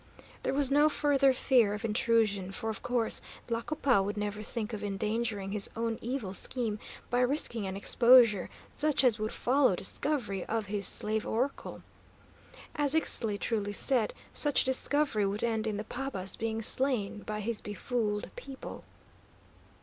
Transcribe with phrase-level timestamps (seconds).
[0.41, 4.83] There was no further fear of intrusion, for, of course, Tlacopa would never think of
[4.83, 6.79] endangering his own evil scheme
[7.11, 11.83] by risking an exposure such as would follow discovery of his slave oracle.
[12.75, 17.61] As Ixtli truly said, such discovery would end in the paba's being slain by his
[17.61, 18.83] befooled people.